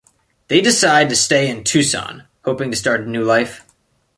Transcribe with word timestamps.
They 0.47 0.61
decide 0.61 1.09
to 1.09 1.15
stay 1.15 1.47
in 1.47 1.63
Tucson, 1.63 2.23
hoping 2.43 2.71
to 2.71 2.75
start 2.75 3.01
a 3.01 3.05
new 3.07 3.23
life. 3.23 3.63